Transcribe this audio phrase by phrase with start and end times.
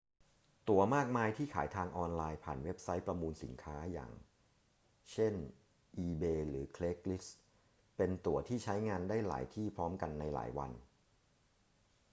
[0.67, 4.11] ตั๋วมากมายที่ขายทางออนไลน์ผ่านเว็บไซต์ประมูลสินค้า อย่าง
[5.11, 5.33] เช่น
[5.97, 7.37] อีเบย์ หรือ เครกส์ลิสต์
[7.97, 10.71] เป็นตั๋วที่ใช้งานได้หลายที่พร้อมกันในหลายวัน